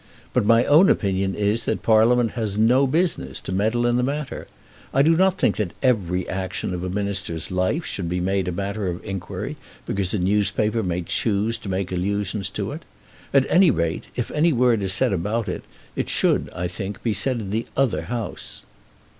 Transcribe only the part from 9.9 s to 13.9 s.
a newspaper may choose to make allusions to it. At any